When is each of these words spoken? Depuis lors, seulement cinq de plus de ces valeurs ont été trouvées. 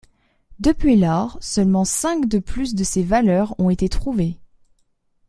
Depuis 0.57 0.95
lors, 0.95 1.37
seulement 1.41 1.85
cinq 1.85 2.25
de 2.27 2.39
plus 2.39 2.73
de 2.73 2.83
ces 2.83 3.03
valeurs 3.03 3.53
ont 3.59 3.69
été 3.69 3.87
trouvées. 3.87 4.39